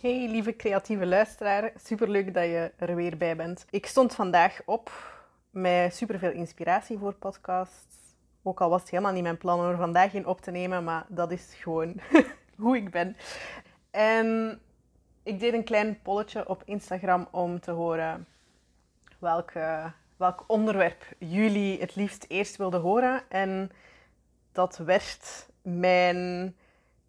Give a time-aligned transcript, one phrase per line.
[0.00, 3.66] Hey lieve creatieve luisteraar, superleuk dat je er weer bij bent.
[3.70, 4.90] Ik stond vandaag op
[5.50, 7.96] met superveel inspiratie voor podcasts.
[8.42, 10.84] Ook al was het helemaal niet mijn plan om er vandaag in op te nemen,
[10.84, 12.00] maar dat is gewoon
[12.62, 13.16] hoe ik ben.
[13.90, 14.60] En
[15.22, 18.26] ik deed een klein polletje op Instagram om te horen
[20.16, 23.22] welk onderwerp jullie het liefst eerst wilden horen.
[23.28, 23.70] En
[24.52, 26.54] dat werd mijn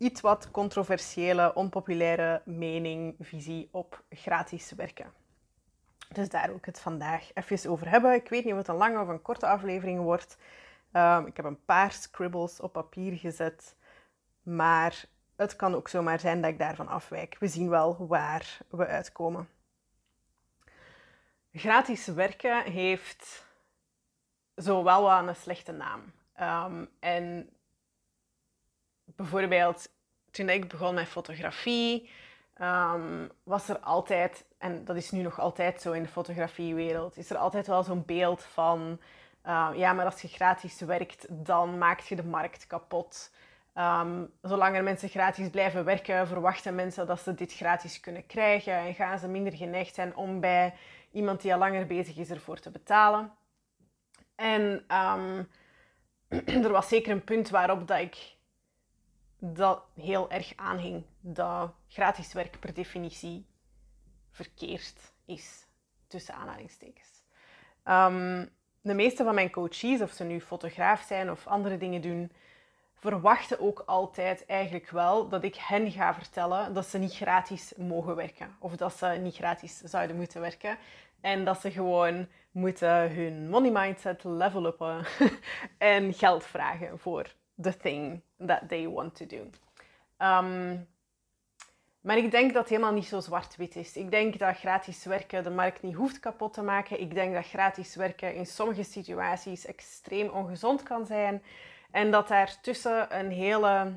[0.02, 5.14] iets wat controversiële, onpopulaire mening, visie op gratis werken.
[6.10, 8.14] Dus daar wil ik het vandaag even over hebben.
[8.14, 10.38] Ik weet niet of het een lange of een korte aflevering wordt.
[10.94, 13.76] Um, ik heb een paar scribbles op papier gezet,
[14.44, 15.06] maar
[15.36, 17.36] het kan ook zomaar zijn dat ik daarvan afwijk.
[17.40, 19.50] We zien wel waar we uitkomen.
[21.54, 23.46] Gratis werken heeft
[24.56, 26.14] zowel wel een slechte naam.
[26.40, 27.50] Um, en
[29.16, 29.90] bijvoorbeeld
[30.32, 32.10] toen ik begon met fotografie,
[32.62, 37.30] um, was er altijd, en dat is nu nog altijd zo in de fotografiewereld, is
[37.30, 39.00] er altijd wel zo'n beeld van,
[39.46, 43.32] uh, ja, maar als je gratis werkt, dan maak je de markt kapot.
[43.76, 48.74] Um, zolang er mensen gratis blijven werken, verwachten mensen dat ze dit gratis kunnen krijgen
[48.74, 50.74] en gaan ze minder geneigd zijn om bij
[51.12, 53.32] iemand die al langer bezig is ervoor te betalen.
[54.36, 54.84] En
[56.66, 58.36] er was zeker een punt waarop dat ik
[59.44, 63.46] dat heel erg aanhing dat gratis werk per definitie
[64.32, 65.68] verkeerd is,
[66.08, 67.24] tussen aanhalingstekens.
[67.86, 68.50] Um,
[68.82, 72.32] de meeste van mijn coaches, of ze nu fotograaf zijn of andere dingen doen,
[72.94, 78.16] verwachten ook altijd eigenlijk wel dat ik hen ga vertellen dat ze niet gratis mogen
[78.16, 78.56] werken.
[78.60, 80.78] Of dat ze niet gratis zouden moeten werken.
[81.22, 85.06] En dat ze gewoon moeten hun money mindset level uppen
[85.78, 89.50] en geld vragen voor the thing that they want to do.
[90.18, 90.88] Um,
[92.02, 93.98] maar ik denk dat het helemaal niet zo zwart-wit is.
[93.98, 97.02] Ik denk dat gratis werken de markt niet hoeft kapot te maken.
[97.02, 101.44] Ik denk dat gratis werken in sommige situaties extreem ongezond kan zijn.
[101.92, 103.94] En dat daartussen een hele,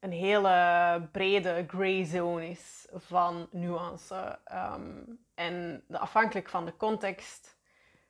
[0.00, 4.38] een hele brede gray zone is van nuance.
[4.52, 7.56] Um, en afhankelijk van de context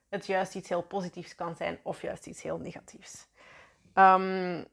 [0.09, 3.27] het juist iets heel positiefs kan zijn of juist iets heel negatiefs.
[3.95, 4.65] Um,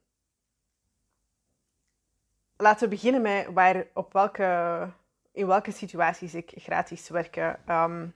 [2.58, 4.90] laten we beginnen met waar, op welke,
[5.32, 8.16] in welke situaties ik gratis werken um,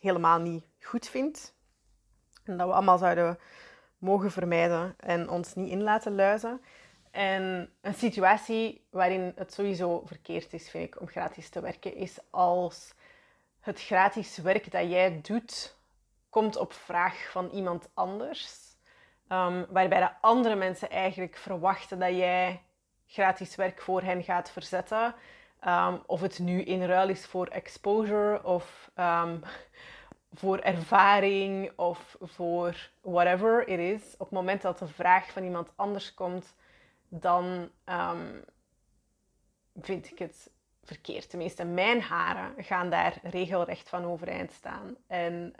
[0.00, 1.54] helemaal niet goed vind.
[2.44, 3.38] En dat we allemaal zouden
[3.98, 6.60] mogen vermijden en ons niet in laten luizen.
[7.10, 12.18] En een situatie waarin het sowieso verkeerd is, vind ik, om gratis te werken, is
[12.30, 12.94] als
[13.60, 15.76] het gratis werk dat jij doet
[16.30, 18.71] komt op vraag van iemand anders.
[19.32, 22.62] Um, waarbij de andere mensen eigenlijk verwachten dat jij
[23.06, 25.14] gratis werk voor hen gaat verzetten.
[25.66, 29.40] Um, of het nu in ruil is voor exposure of um,
[30.40, 34.12] voor ervaring of voor whatever it is.
[34.12, 36.54] Op het moment dat de vraag van iemand anders komt,
[37.08, 37.70] dan
[39.80, 40.50] vind ik het
[40.84, 41.30] verkeerd.
[41.30, 44.96] Tenminste, mijn haren gaan daar regelrecht van overeind staan.
[45.06, 45.54] En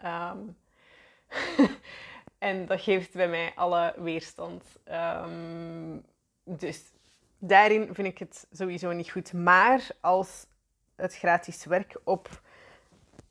[2.43, 4.65] en dat geeft bij mij alle weerstand.
[4.85, 5.99] Ehm,
[6.45, 6.93] dus
[7.39, 9.33] daarin vind ik het sowieso niet goed.
[9.33, 10.47] Maar als
[10.95, 12.41] het gratis werk op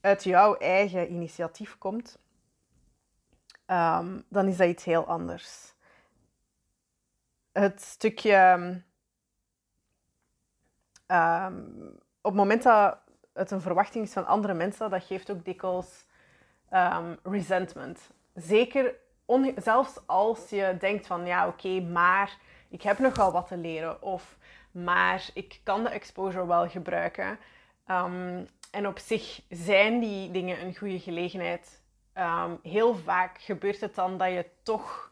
[0.02, 2.20] uit jouw eigen initiatief komt,
[3.68, 5.74] um, dan is dat iets heel anders.
[7.52, 8.58] Het stukje.
[11.08, 12.98] Um, op het moment dat
[13.34, 16.06] het een verwachting is van andere mensen, dat geeft ook dikwijls
[17.24, 18.10] resentment.
[18.36, 18.96] Zeker,
[19.56, 22.38] zelfs als je denkt van ja, oké, maar
[22.70, 24.02] ik heb nogal wat te leren.
[24.02, 24.38] Of
[24.72, 27.40] maar ik kan de exposure wel gebruiken.
[27.88, 31.82] Um, en op zich zijn die dingen een goede gelegenheid.
[32.18, 35.12] Um, heel vaak gebeurt het dan dat je toch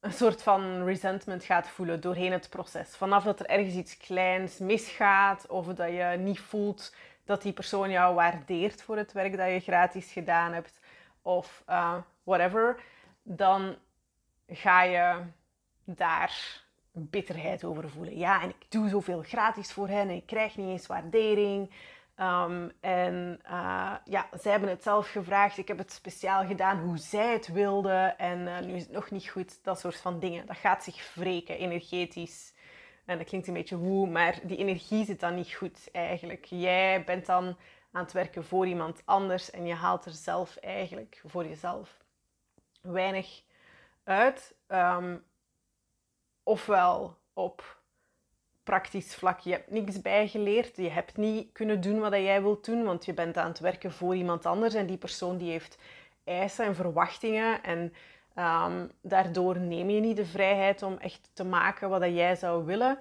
[0.00, 2.96] een soort van resentment gaat voelen doorheen het proces.
[2.96, 6.94] Vanaf dat er ergens iets kleins misgaat of dat je niet voelt
[7.24, 10.80] dat die persoon jou waardeert voor het werk dat je gratis gedaan hebt
[11.22, 12.82] of uh, whatever,
[13.22, 13.76] dan
[14.46, 15.22] ga je
[15.84, 18.18] daar bitterheid over voelen.
[18.18, 21.70] Ja, en ik doe zoveel gratis voor hen en ik krijg niet eens waardering.
[22.16, 25.58] Um, en uh, ja, zij hebben het zelf gevraagd.
[25.58, 28.18] Ik heb het speciaal gedaan hoe zij het wilden.
[28.18, 29.64] En uh, nu is het nog niet goed.
[29.64, 30.46] Dat soort van dingen.
[30.46, 32.54] Dat gaat zich wreken energetisch.
[33.04, 36.44] En dat klinkt een beetje woe, maar die energie zit dan niet goed eigenlijk.
[36.44, 37.56] Jij bent dan
[37.92, 42.01] aan het werken voor iemand anders en je haalt er zelf eigenlijk voor jezelf
[42.82, 43.42] weinig
[44.04, 44.54] uit.
[44.68, 45.24] Um,
[46.42, 47.80] ofwel op
[48.62, 49.40] praktisch vlak.
[49.40, 50.76] Je hebt niks bijgeleerd.
[50.76, 53.92] Je hebt niet kunnen doen wat jij wilt doen, want je bent aan het werken
[53.92, 55.78] voor iemand anders en die persoon die heeft
[56.24, 57.62] eisen en verwachtingen.
[57.62, 57.92] En
[58.38, 62.98] um, daardoor neem je niet de vrijheid om echt te maken wat jij zou willen.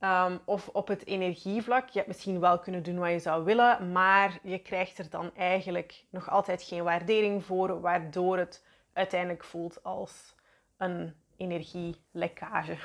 [0.00, 3.92] Um, of op het energievlak, je hebt misschien wel kunnen doen wat je zou willen,
[3.92, 9.82] maar je krijgt er dan eigenlijk nog altijd geen waardering voor, waardoor het uiteindelijk voelt
[9.82, 10.34] als
[10.76, 12.78] een energielekkage.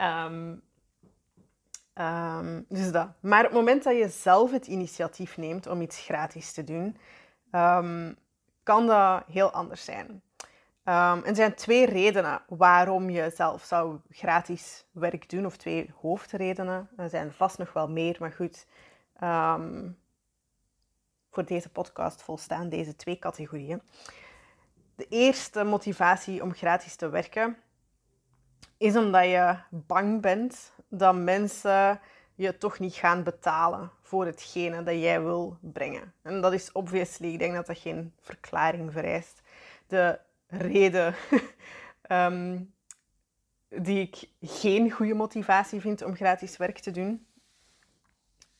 [0.00, 0.62] um,
[2.04, 3.08] um, dus dat.
[3.20, 6.96] Maar op het moment dat je zelf het initiatief neemt om iets gratis te doen,
[8.62, 10.22] kan dat heel anders zijn.
[10.84, 16.88] Er zijn twee redenen waarom je zelf zou gratis werk doen, of twee hoofdredenen.
[16.96, 18.66] Er zijn vast nog wel meer, maar goed.
[21.30, 23.82] Voor deze podcast volstaan deze twee categorieën.
[24.96, 27.56] De eerste motivatie om gratis te werken
[28.76, 32.00] is omdat je bang bent dat mensen
[32.34, 36.12] je toch niet gaan betalen voor hetgene dat jij wil brengen.
[36.22, 39.42] En dat is obviously, ik denk dat dat geen verklaring vereist.
[39.86, 41.14] De reden
[42.02, 42.58] ehm,
[43.68, 47.26] die ik geen goede motivatie vind om gratis werk te doen.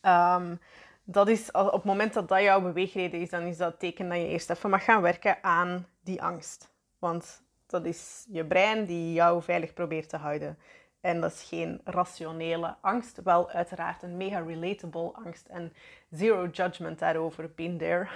[0.02, 0.60] Um,
[1.08, 4.18] dat is op het moment dat dat jouw beweegreden is, dan is dat teken dat
[4.18, 6.70] je eerst even mag gaan werken aan die angst.
[6.98, 10.58] Want dat is je brein die jou veilig probeert te houden.
[11.00, 15.72] En dat is geen rationele angst, wel uiteraard een mega relatable angst en
[16.10, 18.08] zero judgment daarover, been there,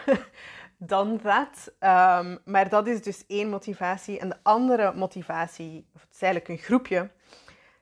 [0.76, 1.72] done that.
[2.24, 4.18] Um, maar dat is dus één motivatie.
[4.18, 7.10] En de andere motivatie, of het is eigenlijk een groepje,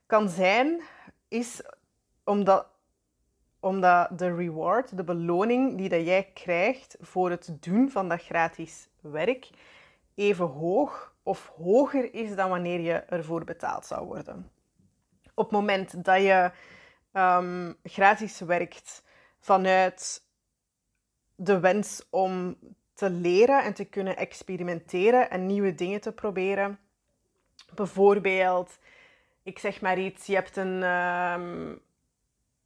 [0.07, 0.81] kan zijn,
[1.29, 1.63] is
[2.25, 2.67] omdat,
[3.61, 8.89] omdat de reward, de beloning die dat jij krijgt voor het doen van dat gratis
[9.01, 9.51] werk,
[10.15, 14.51] even hoog of hoger is dan wanneer je ervoor betaald zou worden
[15.39, 16.51] op het moment dat je
[17.13, 19.03] um, gratis werkt
[19.41, 20.23] vanuit
[21.35, 22.59] de wens om
[22.95, 26.79] te leren en te kunnen experimenteren en nieuwe dingen te proberen.
[27.75, 28.79] Bijvoorbeeld,
[29.43, 31.81] ik zeg maar iets, je hebt een um,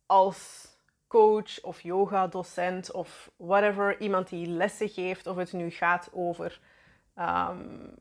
[0.06, 0.70] als
[1.12, 6.60] coach of yoga-docent of whatever, iemand die lessen geeft, of het nu gaat over
[7.18, 7.94] um,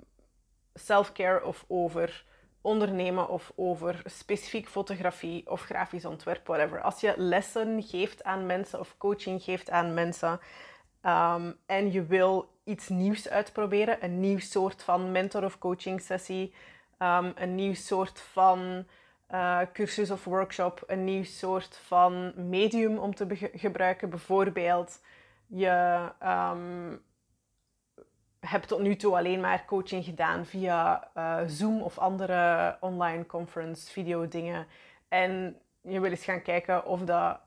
[0.73, 2.25] self-care of over
[2.61, 6.81] ondernemen of over specifiek fotografie of grafisch ontwerp, whatever.
[6.81, 10.39] Als je lessen geeft aan mensen of coaching geeft aan mensen
[11.05, 16.53] um, en je wil iets nieuws uitproberen, een nieuw soort van mentor of coaching sessie,
[16.99, 18.85] um, een nieuw soort van
[19.31, 24.99] uh, cursus of workshop, een nieuw soort van medium om te gebruiken, bijvoorbeeld
[25.47, 27.01] je um,
[28.39, 33.91] heb tot nu toe alleen maar coaching gedaan via uh, Zoom of andere online conference
[33.91, 34.67] video dingen.
[35.07, 37.39] En je wil eens gaan kijken of dat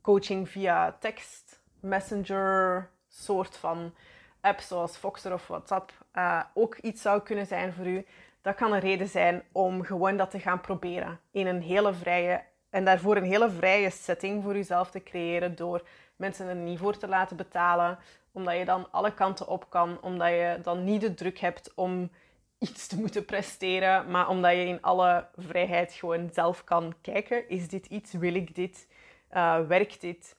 [0.00, 3.94] coaching via tekst, messenger, soort van
[4.40, 8.06] app zoals Voxer of WhatsApp uh, ook iets zou kunnen zijn voor u.
[8.42, 12.42] Dat kan een reden zijn om gewoon dat te gaan proberen in een hele vrije
[12.70, 15.82] en daarvoor een hele vrije setting voor uzelf te creëren door
[16.16, 17.98] mensen er niet voor te laten betalen,
[18.32, 20.00] omdat je dan alle kanten op kan.
[20.00, 22.10] Omdat je dan niet de druk hebt om
[22.58, 24.10] iets te moeten presteren.
[24.10, 27.48] Maar omdat je in alle vrijheid gewoon zelf kan kijken.
[27.48, 28.12] Is dit iets?
[28.12, 28.86] Wil ik dit?
[29.32, 30.36] Uh, werkt dit?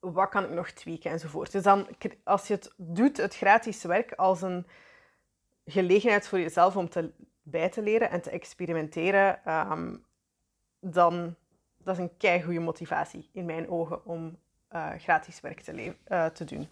[0.00, 1.10] Wat kan ik nog tweaken?
[1.10, 1.52] Enzovoort.
[1.52, 1.86] Dus dan,
[2.24, 4.66] als je het doet, het gratis werk, als een
[5.66, 7.10] gelegenheid voor jezelf om te,
[7.42, 10.04] bij te leren en te experimenteren, um,
[10.80, 11.36] dan
[11.78, 14.38] dat is een kei goede motivatie in mijn ogen om
[14.72, 16.68] uh, gratis werk te, uh, te doen.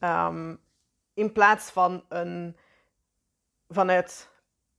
[0.00, 0.58] Um,
[1.14, 2.56] in plaats van een,
[3.68, 4.30] vanuit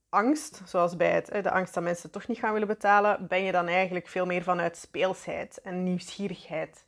[0.10, 3.51] angst, zoals bij het, de angst dat mensen toch niet gaan willen betalen, ben je
[3.51, 6.86] dan eigenlijk veel meer vanuit speelsheid en nieuwsgierigheid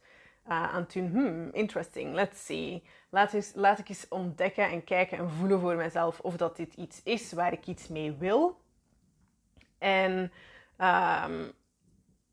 [0.48, 1.10] uh, aan het doen.
[1.10, 2.84] Hmm, interesting, let's see.
[3.10, 6.74] Laat, eens, laat ik eens ontdekken en kijken en voelen voor mezelf of dat dit
[6.74, 8.60] iets is waar ik iets mee wil.
[9.78, 10.32] En
[10.78, 11.54] um,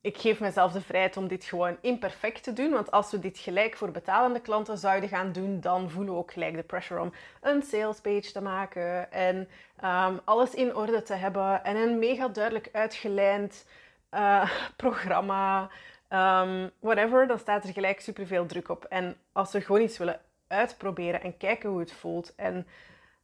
[0.01, 2.71] ik geef mezelf de vrijheid om dit gewoon imperfect te doen.
[2.71, 6.33] Want als we dit gelijk voor betalende klanten zouden gaan doen, dan voelen we ook
[6.33, 11.15] gelijk de pressure om een sales page te maken en ehm, alles in orde te
[11.15, 13.67] hebben en een mega duidelijk uitgelijnd
[14.15, 15.71] uh, programma,
[16.09, 17.27] um, whatever.
[17.27, 18.85] Dan staat er gelijk superveel druk op.
[18.85, 22.67] En als we gewoon iets willen uitproberen en kijken hoe het voelt en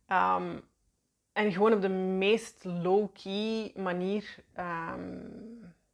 [0.09, 0.63] um,
[1.35, 4.37] en gewoon op de meest low-key manier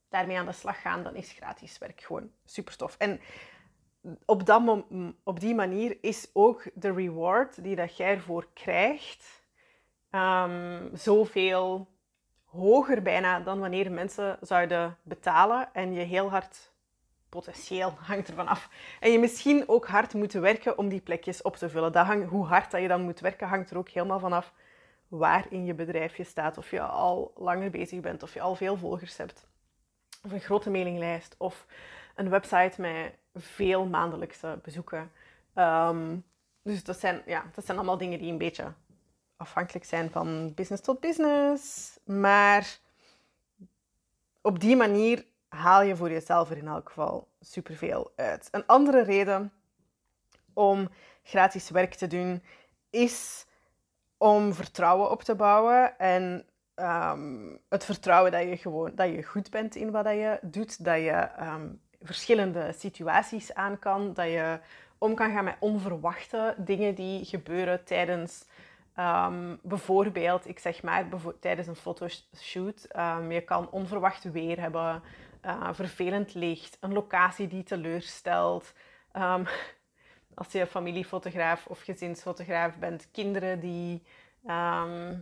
[0.08, 2.96] daarmee aan de slag gaan, dan is gratis werk gewoon super tof.
[2.98, 3.20] En
[4.24, 4.84] op, dat
[5.22, 9.44] op die manier is ook de reward die dat jij ervoor krijgt
[10.10, 11.88] um, zoveel
[12.44, 16.69] hoger bijna dan wanneer mensen zouden betalen en je heel hard
[17.30, 18.68] potentieel hangt ervan af.
[19.00, 21.92] En je misschien ook hard moet werken om die plekjes op te vullen.
[21.92, 24.52] Dat hang, hoe hard dat je dan moet werken hangt er ook helemaal vanaf
[25.08, 26.58] waar in je bedrijf je staat.
[26.58, 29.46] Of je al langer bezig bent, of je al veel volgers hebt.
[30.24, 31.66] Of een grote mailinglijst, of
[32.14, 35.12] een website met veel maandelijkse bezoeken.
[35.54, 36.16] Ehm,
[36.62, 38.72] dus dat zijn, ja, dat zijn allemaal dingen die een beetje
[39.36, 41.98] afhankelijk zijn van business tot business.
[42.04, 42.78] Maar
[44.40, 48.48] op die manier haal je voor jezelf er in elk geval superveel uit.
[48.50, 49.52] Een andere reden
[50.52, 50.88] om
[51.22, 52.42] gratis werk te doen
[52.90, 53.46] is
[54.16, 59.50] om vertrouwen op te bouwen en ehm, het vertrouwen dat je gewoon dat je goed
[59.50, 61.68] bent in wat je doet, dat je ehm,
[62.00, 64.58] verschillende situaties aan kan, dat je
[64.98, 68.44] om kan gaan met onverwachte dingen die gebeuren tijdens
[68.98, 71.06] um, bijvoorbeeld, ik zeg maar,
[71.40, 72.86] tijdens een fotoshoot.
[73.28, 75.02] je kan onverwacht weer hebben,
[75.46, 78.72] uh, vervelend licht, een locatie die teleurstelt.
[80.40, 84.02] als je familiefotograaf of gezinsfotograaf bent, kinderen die
[84.46, 85.18] ehm,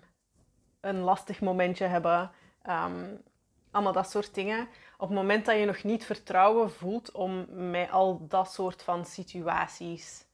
[0.80, 2.30] een lastig momentje hebben.
[2.62, 3.14] Ehm,
[3.70, 4.68] allemaal dat soort dingen.
[4.96, 9.04] Op het moment dat je nog niet vertrouwen voelt om met al dat soort van
[9.04, 10.26] situaties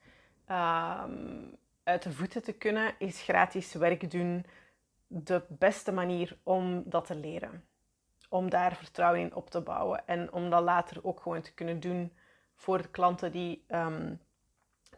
[0.47, 1.43] ehm,
[1.85, 4.47] uit de voeten te kunnen, is gratis werk doen
[5.07, 7.65] de beste manier om dat te leren.
[8.29, 11.81] Om daar vertrouwen in op te bouwen en om dat later ook gewoon te kunnen
[11.81, 12.13] doen
[12.55, 13.65] voor de klanten die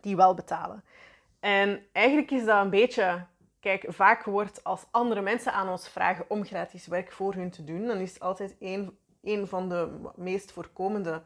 [0.00, 0.84] die wel betalen.
[1.40, 3.26] En eigenlijk is dat een beetje,
[3.60, 7.64] kijk, vaak wordt als andere mensen aan ons vragen om gratis werk voor hun te
[7.64, 11.22] doen, dan is het altijd een, een van de meest voorkomende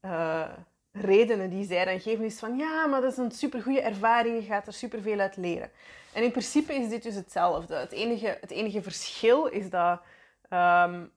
[0.00, 0.52] uh,
[0.94, 4.46] redenen die zij dan geven, is van ja, maar dat is een supergoeie ervaring, je
[4.46, 5.70] gaat er superveel uit leren.
[6.12, 7.74] En in principe is dit dus hetzelfde.
[7.74, 10.00] Het enige, het enige verschil is dat
[10.50, 11.12] um,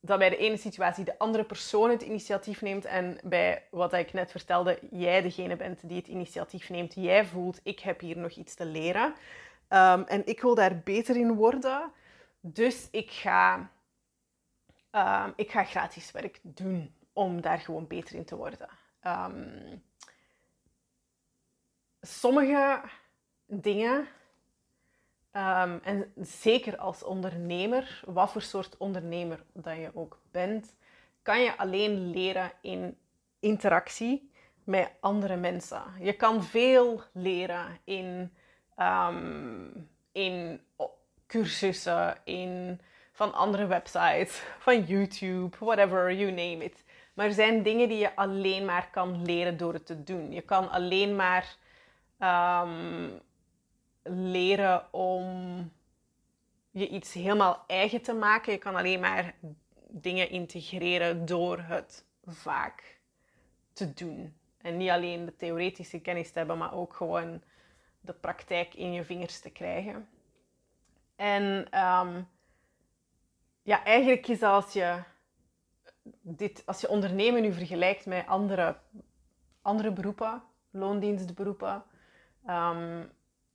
[0.00, 4.12] dat bij de ene situatie de andere persoon het initiatief neemt en bij wat ik
[4.12, 6.94] net vertelde, jij degene bent die het initiatief neemt.
[6.94, 9.14] Jij voelt, ik heb hier nog iets te leren
[9.68, 11.92] um, en ik wil daar beter in worden.
[12.40, 13.70] Dus ik ga,
[14.90, 18.68] um, ik ga gratis werk doen om daar gewoon beter in te worden.
[19.02, 19.82] Um,
[22.00, 22.80] sommige
[23.46, 24.08] dingen
[25.30, 30.74] Ehm, en zeker als ondernemer, wat voor soort ondernemer dat je ook bent,
[31.22, 32.98] kan je alleen leren in
[33.40, 34.30] interactie
[34.64, 35.82] met andere mensen.
[36.00, 38.32] Je kan veel leren in,
[38.76, 39.68] ehm,
[40.12, 40.60] in
[41.26, 42.80] cursussen, in,
[43.12, 46.84] van andere websites, van YouTube, whatever, you name it.
[47.14, 50.32] Maar er zijn dingen die je alleen maar kan leren door het te doen.
[50.32, 51.56] Je kan alleen maar
[52.18, 53.08] ehm,
[54.02, 55.24] leren om
[56.70, 58.52] je iets helemaal eigen te maken.
[58.52, 59.34] Je kan alleen maar
[59.88, 62.98] dingen integreren door het vaak
[63.72, 64.34] te doen.
[64.58, 67.42] En niet alleen de theoretische kennis te hebben, maar ook gewoon
[68.00, 70.08] de praktijk in je vingers te krijgen.
[71.16, 71.42] En
[71.80, 72.28] um,
[73.62, 75.02] ja, eigenlijk is als je,
[76.20, 78.76] dit, als je ondernemen nu vergelijkt met andere,
[79.62, 81.82] andere beroepen, loondienstberoepen,
[82.48, 83.10] um,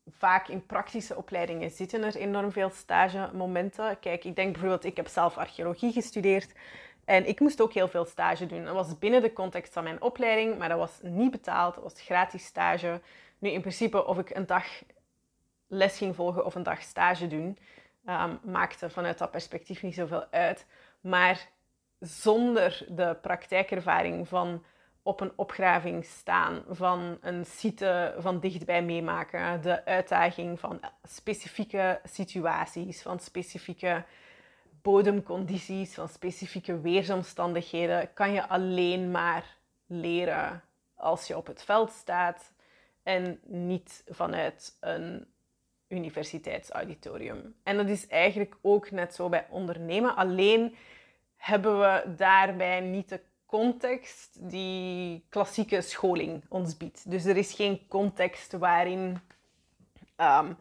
[0.08, 4.00] vaak in praktische opleidingen zitten er enorm veel stagemomenten.
[4.00, 6.54] Kijk, ik denk bijvoorbeeld, ik heb zelf archeologie gestudeerd
[7.06, 8.66] en ik moest ook heel veel stage doen.
[8.66, 12.02] Dat was binnen de context van mijn opleiding, maar dat was niet betaald, dat was
[12.02, 13.02] gratis stage.
[13.40, 14.66] Nu, in principe, of ik een dag
[15.68, 17.58] les ging volgen of een dag stage doen,
[18.06, 20.66] um, maakte vanuit dat perspectief niet zoveel uit.
[21.02, 21.48] Maar
[22.00, 24.64] zonder de praktijkervaring van
[25.04, 33.02] op een opgraving staan, van een site van dichtbij meemaken, de uitdaging van specifieke situaties,
[33.02, 34.04] van specifieke
[34.82, 40.64] bodemcondities, van specifieke weersomstandigheden, kan je alleen maar leren
[40.96, 42.52] als je op het veld staat
[43.04, 45.28] en niet vanuit een
[45.88, 47.56] universiteitsauditorium.
[47.64, 50.16] En dat is eigenlijk ook net zo bij ondernemen.
[50.16, 50.76] Alleen
[51.36, 57.12] hebben we daarbij niet de context die klassieke scholing ons biedt.
[57.12, 59.20] Dus er is geen context waarin
[60.16, 60.54] ehm,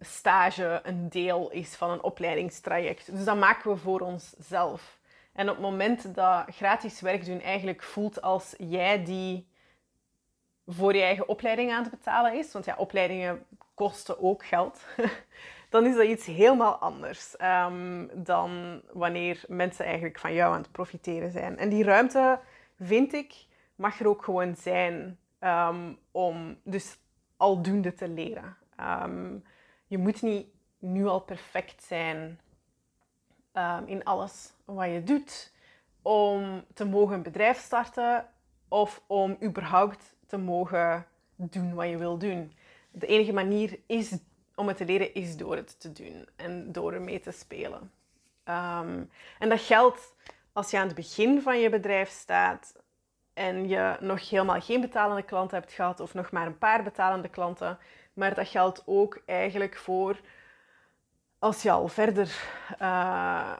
[0.00, 3.16] stage een deel is van een opleidingstraject.
[3.16, 4.98] Dus dat maken we voor onszelf.
[5.32, 9.48] En op het moment dat gratis werk doen eigenlijk voelt als jij die
[10.66, 14.84] voor je eigen opleiding aan het betalen is, want ja, opleidingen kosten ook geld.
[15.68, 20.72] dan is dat iets helemaal anders um, dan wanneer mensen eigenlijk van jou aan het
[20.72, 21.58] profiteren zijn.
[21.58, 22.40] En die ruimte,
[22.80, 26.98] vind ik, mag er ook gewoon zijn um, om dus
[27.36, 28.56] aldoende te leren.
[28.80, 29.44] Um,
[29.86, 30.46] je moet niet
[30.78, 32.40] nu al perfect zijn
[33.52, 35.52] ehm, in alles wat je doet,
[36.02, 38.28] om te mogen een bedrijf starten
[38.68, 41.06] of om überhaupt te mogen
[41.36, 42.52] doen wat je wil doen.
[42.90, 44.18] De enige manier is,
[44.56, 47.92] om het te leren is door het te doen en door ermee te spelen.
[48.44, 49.02] Ehm,
[49.38, 50.14] en dat geldt
[50.52, 52.74] als je aan het begin van je bedrijf staat
[53.34, 57.28] en je nog helemaal geen betalende klanten hebt gehad of nog maar een paar betalende
[57.28, 57.78] klanten.
[58.12, 60.20] Maar dat geldt ook eigenlijk voor
[61.38, 62.48] als je al verder,
[62.82, 63.52] uh,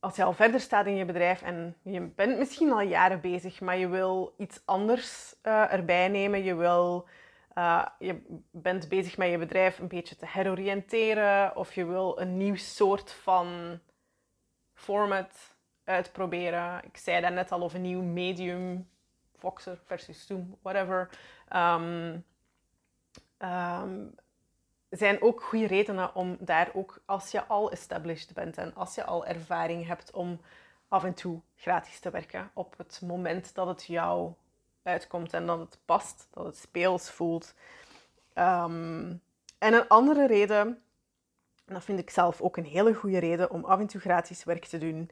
[0.00, 3.60] als je al verder staat in je bedrijf en je bent misschien al jaren bezig,
[3.60, 6.44] maar je wil iets anders uh, erbij nemen.
[6.44, 7.08] Je, wil,
[7.54, 12.36] uh, je bent bezig met je bedrijf een beetje te heroriënteren of je wil een
[12.36, 13.78] nieuw soort van
[14.74, 16.84] format uitproberen.
[16.84, 18.88] Ik zei dat net al over een nieuw medium,
[19.36, 21.10] Voxer versus Zoom, whatever.
[21.56, 22.24] Um,
[24.90, 29.04] zijn ook goede redenen om daar ook, als je al established bent en als je
[29.04, 30.40] al ervaring hebt, om
[30.88, 34.32] af en toe gratis te werken op het moment dat het jou
[34.84, 37.54] uitkomt en dat het past, dat het speels voelt.
[38.34, 39.22] Um,
[39.58, 40.82] en een andere reden,
[41.66, 44.44] en dat vind ik zelf ook een hele goede reden om af en toe gratis
[44.44, 45.10] werk te doen,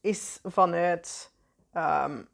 [0.00, 1.30] is vanuit
[1.74, 2.28] um,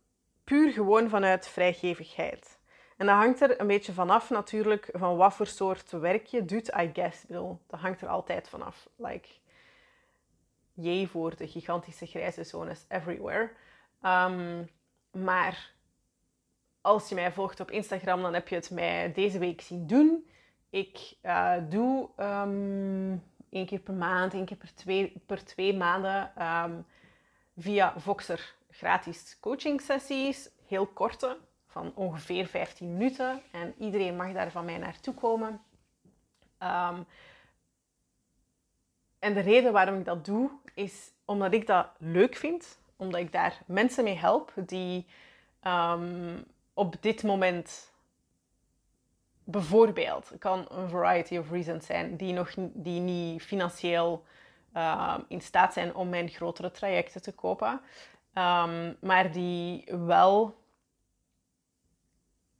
[0.44, 2.58] puur gewoon vanuit vrijgevigheid.
[2.96, 6.68] En dat hangt er een beetje vanaf natuurlijk van wat voor soort werk je doet,
[6.68, 7.26] I guess.
[7.26, 8.88] Bedoel, dat hangt er altijd vanaf.
[8.96, 9.28] Like,
[10.72, 13.50] jee voor de gigantische grijze zones everywhere.
[14.02, 14.68] Um,
[15.10, 15.72] maar
[16.80, 20.28] als je mij volgt op Instagram, dan heb je het mij deze week zien doen.
[20.70, 26.32] Ik uh, doe um, één keer per maand, één keer per twee, per twee maanden
[26.46, 26.86] um,
[27.56, 30.50] via Voxer gratis coaching sessies.
[30.66, 33.42] Heel korte, van ongeveer 15 minuten.
[33.50, 35.60] En iedereen mag daar van mij naartoe komen.
[36.62, 37.06] Um,
[39.18, 42.78] en de reden waarom ik dat doe, is omdat ik dat leuk vind.
[42.96, 45.06] Omdat ik daar mensen mee help die
[46.74, 47.92] op dit moment
[49.44, 54.24] bijvoorbeeld, kan een variety of reasons zijn, die, nog, die niet financieel
[54.76, 57.80] uh, in staat zijn om mijn grotere trajecten te kopen.
[58.34, 60.58] Um, maar die wel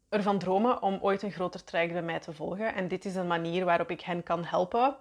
[0.09, 2.75] ervan dromen om ooit een groter traject bij mij te volgen.
[2.75, 4.97] En dit is een manier waarop ik hen kan helpen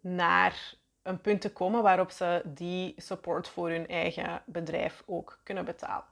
[0.00, 5.64] naar een punt te komen waarop ze die support voor hun eigen bedrijf ook kunnen
[5.64, 6.04] betalen.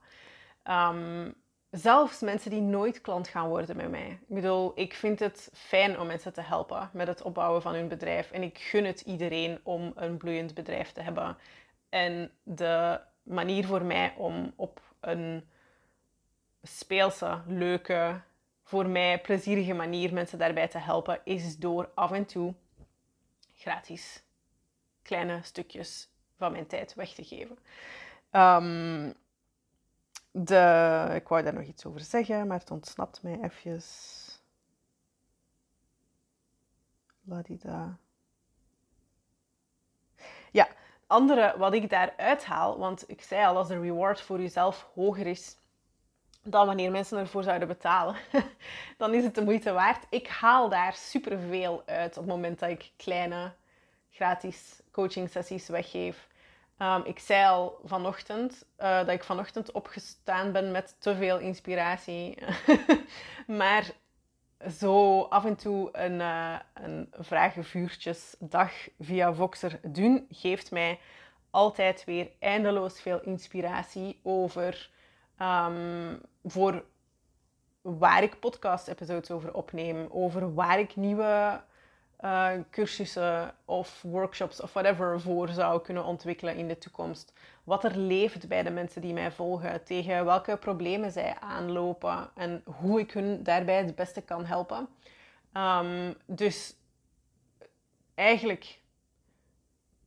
[0.64, 1.34] Um,
[1.74, 4.08] zelfs mensen die nooit klant gaan worden met mij.
[4.10, 7.88] Ik bedoel, ik vind het fijn om mensen te helpen met het opbouwen van hun
[7.88, 8.30] bedrijf.
[8.30, 11.36] En ik gun het iedereen om een bloeiend bedrijf te hebben.
[11.88, 15.48] En de manier voor mij om op een
[16.62, 18.20] speelse, leuke,
[18.64, 22.54] voor mij plezierige manier mensen daarbij te helpen, is door af en toe
[23.54, 24.22] gratis
[25.02, 27.58] kleine stukjes van mijn tijd weg te geven.
[28.30, 29.14] Um,
[30.36, 33.82] de, ik wou daar nog iets over zeggen, maar het ontsnapt mij even.
[37.24, 37.98] Ladida.
[40.50, 40.68] Ja,
[41.06, 45.26] andere wat ik daaruit haal, want ik zei al, als de reward voor jezelf hoger
[45.26, 45.56] is
[46.42, 48.16] dan wanneer mensen ervoor zouden betalen,
[48.98, 50.06] dan is het de moeite waard.
[50.10, 53.52] Ik haal daar superveel uit op het moment dat ik kleine
[54.10, 56.28] gratis coaching sessies weggeef.
[56.78, 62.38] Um, ik zei al vanochtend uh, dat ik vanochtend opgestaan ben met te veel inspiratie.
[63.60, 63.90] maar
[64.70, 70.98] zo af en toe een, uh, een vragenvuurtjesdag via Voxer doen, geeft mij
[71.50, 74.90] altijd weer eindeloos veel inspiratie over
[75.38, 76.84] um, voor
[77.80, 81.62] waar ik podcast-episodes over opneem, over waar ik nieuwe
[82.24, 87.32] uh, cursussen of workshops of whatever voor zou kunnen ontwikkelen in de toekomst.
[87.64, 92.62] Wat er leeft bij de mensen die mij volgen, tegen welke problemen zij aanlopen en
[92.64, 94.88] hoe ik hun daarbij het beste kan helpen.
[95.52, 96.74] Um, dus
[98.14, 98.80] eigenlijk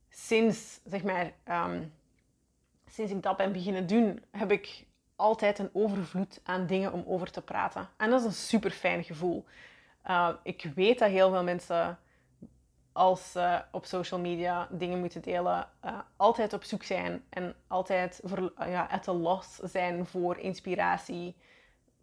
[0.08, 1.92] sinds, zeg maar, um,
[2.86, 7.30] sinds ik dat ben beginnen doen, heb ik altijd een overvloed aan dingen om over
[7.30, 7.88] te praten.
[7.96, 9.44] En dat is een super fijn gevoel.
[10.06, 11.98] Uh, ik weet dat heel veel mensen,
[12.98, 18.20] als ze op social media dingen moeten delen, uh, altijd op zoek zijn en altijd
[18.24, 19.00] voor, uh, ja,
[19.62, 21.36] zijn voor inspiratie,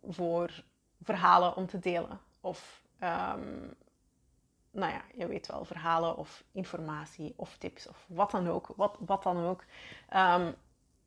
[0.10, 0.64] voor
[1.04, 2.20] verhalen om te delen.
[2.42, 3.76] Of, um,
[4.72, 8.74] nou ja, je weet wel, verhalen of informatie of tips of wat dan ook.
[8.76, 9.64] Wat, wat dan ook.
[10.16, 10.56] Um,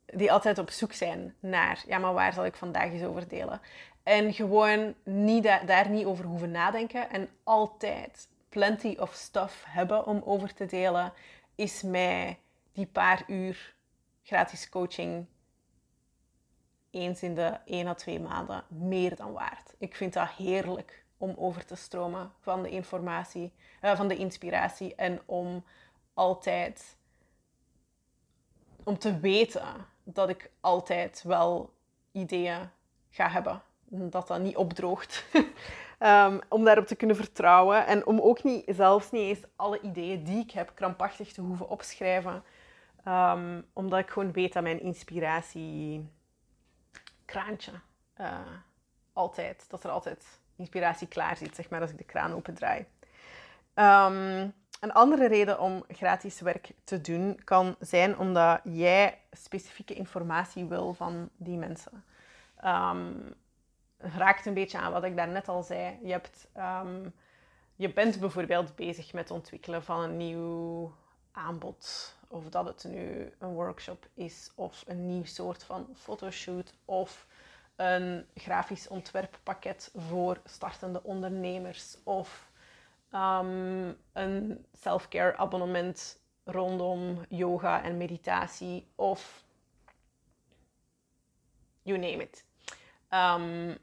[0.04, 3.60] die altijd op zoek zijn naar, ja, maar waar zal ik vandaag eens over delen?
[4.02, 10.22] En gewoon niet daar niet over hoeven nadenken en altijd plenty of stuff hebben om
[10.24, 11.12] over te delen,
[11.54, 12.38] is mij
[12.72, 13.74] die paar uur
[14.22, 15.26] gratis coaching
[16.90, 19.74] eens in de 1 à 2 maanden meer dan waard.
[19.78, 24.94] Ik vind dat heerlijk om over te stromen van de informatie, uh, van de inspiratie
[24.94, 25.64] en om
[26.14, 26.96] altijd
[28.84, 31.72] om te weten dat ik altijd wel
[32.12, 32.70] ideeën
[33.10, 33.62] ga hebben.
[33.84, 35.24] Dat dat niet opdroogt.
[35.98, 37.86] um, om daarop te kunnen vertrouwen.
[37.86, 41.68] En om ook niet, zelfs niet eens alle ideeën die ik heb krampachtig te hoeven
[41.68, 42.42] opschrijven.
[43.08, 46.08] Um, omdat ik gewoon weet dat mijn inspiratie
[47.24, 47.72] kraantje
[48.20, 48.38] uh,
[49.12, 52.86] altijd, dat er altijd inspiratie klaar zit, zeg maar, als ik de kraan opendraai.
[53.74, 60.64] Um, een andere reden om gratis werk te doen kan zijn omdat jij specifieke informatie
[60.64, 62.04] wil van die mensen.
[63.98, 65.98] Raakt een beetje aan wat ik daarnet al zei.
[66.02, 67.14] Je, hebt, um,
[67.74, 70.92] je bent bijvoorbeeld bezig met het ontwikkelen van een nieuw
[71.32, 72.16] aanbod.
[72.28, 77.26] Of dat het nu een workshop is, of een nieuw soort van fotoshoot, of
[77.76, 82.50] een grafisch ontwerppakket voor startende ondernemers, of
[83.12, 89.44] um, een self-care abonnement rondom yoga en meditatie of
[91.82, 92.44] you name it.
[93.10, 93.76] Um,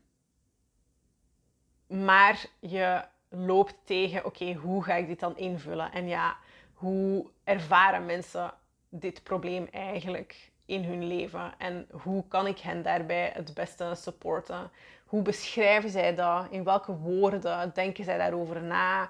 [1.88, 5.92] maar je loopt tegen, oké, hoe ga ik dit dan invullen?
[5.92, 6.36] En ja,
[6.74, 8.54] hoe ervaren mensen
[8.90, 11.54] dit probleem eigenlijk in hun leven?
[11.58, 14.72] En hoe kan ik hen daarbij het beste supporten?
[15.06, 16.48] Hoe beschrijven zij dat?
[16.50, 19.10] In welke woorden denken zij daarover na?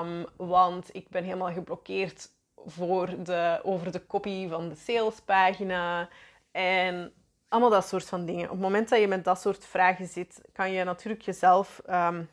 [0.00, 2.28] Um, want ik ben helemaal geblokkeerd
[2.66, 6.08] voor de, over de copy van de salespagina.
[6.50, 7.12] En
[7.50, 8.44] allemaal dat soort van dingen.
[8.44, 12.30] Op het moment dat je met dat soort vragen zit, kan je natuurlijk jezelf um,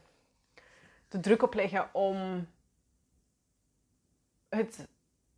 [1.07, 2.47] de druk opleggen om
[4.49, 4.87] het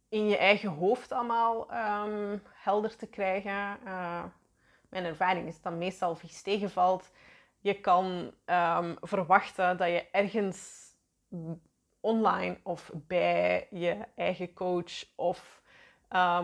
[0.10, 1.68] in je eigen hoofd allemaal
[2.04, 3.78] um, helder te krijgen.
[3.86, 4.24] Uh,
[4.90, 7.12] mijn ervaring is dat meestal vies tegenvalt.
[7.60, 10.88] Je kan um, verwachten dat je ergens
[12.00, 15.62] online of bij je eigen coach of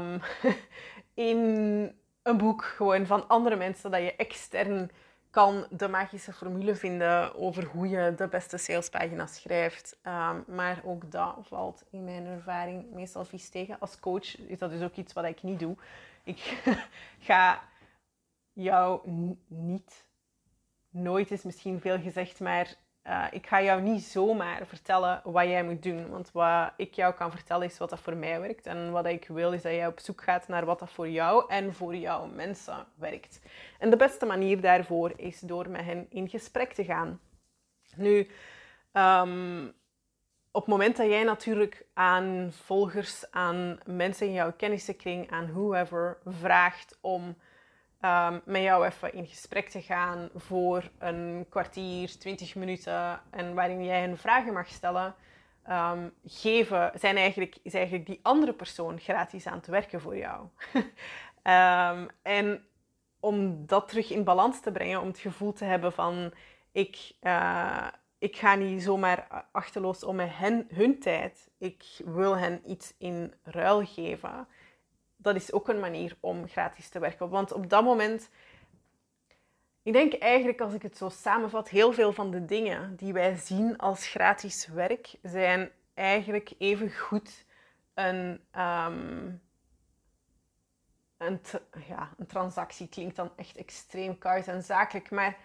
[1.14, 4.92] in een boek gewoon van andere mensen dat je extern
[5.30, 9.98] kan de magische formule vinden over hoe je de beste salespagina schrijft.
[10.04, 13.80] Um, maar ook dat valt in mijn ervaring meestal vies tegen.
[13.80, 15.76] Als coach is dat dus ook iets wat ik niet doe.
[16.24, 16.62] Ik
[17.28, 17.62] ga
[18.54, 19.10] jou
[19.48, 20.06] niet,
[20.90, 22.76] nooit is misschien veel gezegd, maar
[23.08, 26.10] uh, ik ga jou niet zomaar vertellen wat jij moet doen.
[26.10, 28.66] Want wat ik jou kan vertellen is wat dat voor mij werkt.
[28.66, 31.46] En wat ik wil is dat jij op zoek gaat naar wat dat voor jou
[31.48, 33.42] en voor jouw mensen werkt.
[33.80, 37.20] En de beste manier daarvoor is door met hen in gesprek te gaan.
[37.96, 38.28] Nu,
[38.94, 39.74] um,
[40.52, 46.18] op het moment dat jij natuurlijk aan volgers, aan mensen in jouw kennissenkring, aan whoever
[46.26, 47.36] vraagt om
[48.06, 53.86] um, met jou even in gesprek te gaan voor een kwartier, twintig minuten en waarin
[53.86, 55.16] jij hun vragen mag stellen,
[55.70, 60.48] um, geven, zijn eigenlijk, is eigenlijk die andere persoon gratis aan het werken voor jou.
[60.74, 62.66] um, en
[63.20, 66.34] om dat terug in balans te brengen, om het gevoel te hebben van
[66.72, 67.88] ik, uh,
[68.18, 71.50] ik ga niet zomaar achterloos om met hen, hun tijd.
[71.58, 74.48] Ik wil hen iets in ruil geven
[75.26, 77.30] dat is ook een manier om gratis te werken.
[77.30, 78.30] Want op dat moment,
[79.84, 83.36] ik denk eigenlijk als ik het zo samenvat, heel veel van de dingen die wij
[83.36, 87.46] zien als gratis werk zijn eigenlijk even goed
[87.94, 89.42] een, um,
[91.18, 91.40] een,
[91.88, 92.90] ja, een transactie.
[92.90, 95.38] Klinkt dan echt extreem koud en zakelijk, maar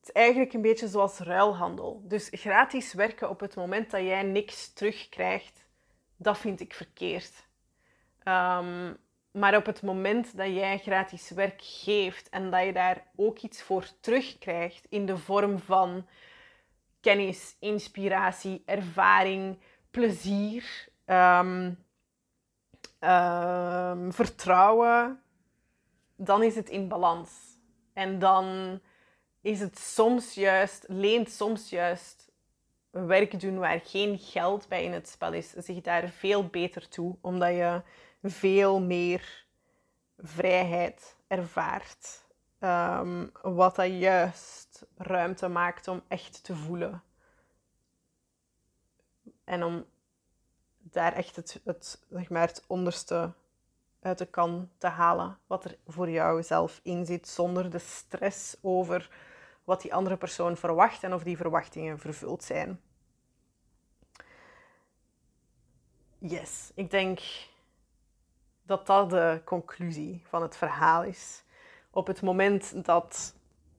[0.00, 2.02] het is eigenlijk een beetje zoals ruilhandel.
[2.04, 5.66] Dus gratis werken op het moment dat jij niks terugkrijgt,
[6.16, 7.46] dat vind ik verkeerd.
[8.24, 8.96] Um,
[9.36, 13.62] maar op het moment dat jij gratis werk geeft en dat je daar ook iets
[13.62, 16.06] voor terugkrijgt in de vorm van
[17.00, 19.58] kennis, inspiratie, ervaring,
[19.90, 21.84] plezier, um,
[23.00, 25.22] um, vertrouwen,
[26.16, 27.30] dan is het in balans.
[27.92, 28.80] En dan
[29.40, 32.30] is het soms juist, leent soms juist
[32.90, 37.16] werk doen waar geen geld bij in het spel is, zich daar veel beter toe,
[37.20, 37.82] omdat je
[38.30, 39.46] veel meer
[40.18, 42.24] vrijheid ervaart.
[42.60, 47.02] Um, wat dat juist ruimte maakt om echt te voelen.
[49.44, 49.84] En om
[50.78, 53.32] daar echt het, het, zeg maar, het onderste
[54.00, 55.38] uit de kan te halen.
[55.46, 59.10] Wat er voor jou zelf in zit, zonder de stress over
[59.64, 62.80] wat die andere persoon verwacht en of die verwachtingen vervuld zijn.
[66.18, 67.20] Yes, ik denk
[68.66, 71.42] dat dat de conclusie van het verhaal is.
[71.90, 73.34] Op het moment dat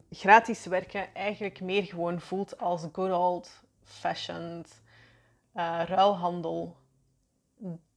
[0.09, 4.81] gratis werken eigenlijk meer gewoon voelt als good old fashioned
[5.53, 6.75] uh, ruilhandel,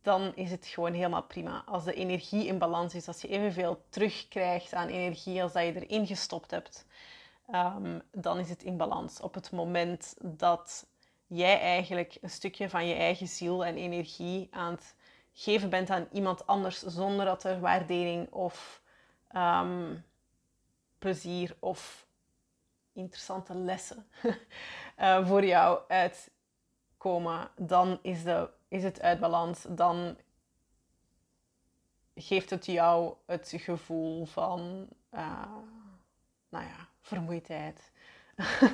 [0.03, 1.63] dan is het gewoon helemaal prima.
[1.67, 5.87] Als de energie in balans is, als je evenveel terugkrijgt aan energie als dat je
[5.87, 6.87] erin gestopt hebt,
[7.55, 9.21] um, dan is het in balans.
[9.21, 10.87] Op het moment dat
[11.27, 14.95] jij eigenlijk een stukje van je eigen ziel en energie aan het
[15.33, 18.83] geven bent aan iemand anders, zonder dat er waardering of
[19.37, 20.05] um,
[20.99, 22.07] plezier of
[22.93, 24.07] interessante lessen
[24.99, 29.67] uh, voor jou uitkomen, dan is, de, is het uit balans.
[29.69, 30.17] Dan
[32.15, 35.43] geeft het jou het gevoel van, uh,
[36.49, 37.93] nou ja, vermoeidheid.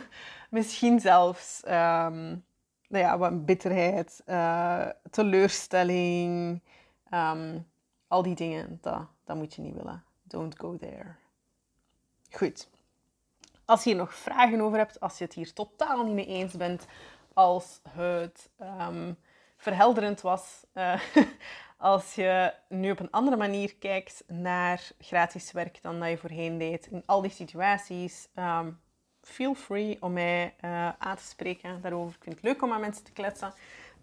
[0.50, 2.45] Misschien zelfs um,
[2.88, 6.60] nou ja, wat bitterheid, uh, teleurstelling,
[7.14, 7.66] um,
[8.08, 8.78] al die dingen.
[8.80, 10.04] Dat, dat moet je niet willen.
[10.22, 11.14] Don't go there.
[12.30, 12.68] Goed.
[13.64, 16.86] Als je nog vragen over hebt, als je het hier totaal niet mee eens bent,
[17.32, 19.16] als het um,
[19.56, 21.00] verhelderend was, uh,
[21.76, 26.58] als je nu op een andere manier kijkt naar gratis werk dan dat je voorheen
[26.58, 28.80] deed, in al die situaties, um,
[29.26, 32.16] feel free om mij uh, aan te spreken daarover.
[32.16, 33.52] Ik vind het leuk om aan mensen te kletsen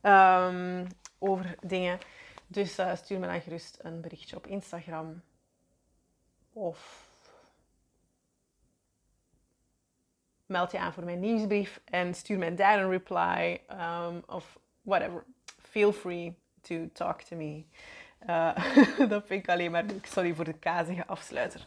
[0.01, 0.88] um,
[1.19, 1.99] over dingen.
[2.47, 5.21] Dus uh, stuur me dan gerust een berichtje op Instagram
[6.53, 7.09] of
[10.45, 15.23] meld je aan voor mijn nieuwsbrief en stuur mij daar een reply um, of whatever.
[15.62, 17.63] Feel free to talk to me.
[18.27, 18.55] Uh,
[19.09, 20.05] dat vind ik alleen maar leuk.
[20.05, 21.63] Sorry voor de kazige afsluiter.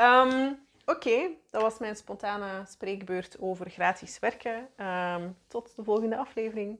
[0.00, 4.68] Um, Oké, dat was mijn spontane spreekbeurt over gratis werken.
[4.86, 6.78] Um, tot de volgende aflevering.